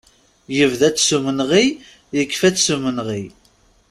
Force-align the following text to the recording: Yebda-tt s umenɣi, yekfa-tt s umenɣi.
Yebda-tt 0.57 1.05
s 1.07 1.09
umenɣi, 1.17 1.65
yekfa-tt 2.15 2.63
s 2.65 2.67
umenɣi. 2.75 3.23